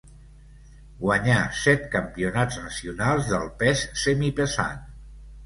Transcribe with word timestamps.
Guanyà 1.03 1.35
set 1.63 1.85
campionats 1.97 2.57
nacionals 2.65 3.29
del 3.35 3.47
pes 3.61 3.85
semipesant. 4.07 4.83